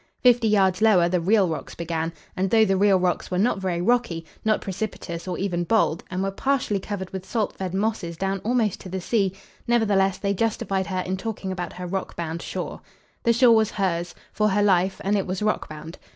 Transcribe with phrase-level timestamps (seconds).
[0.23, 3.81] Fifty yards lower the real rocks began; and, though the real rocks were not very
[3.81, 8.39] rocky, not precipitous or even bold, and were partially covered with salt fed mosses down
[8.39, 9.31] almost to the sea,
[9.67, 12.81] nevertheless they justified her in talking about her rock bound shore.
[13.21, 15.99] The shore was hers, for her life, and it was rock bound.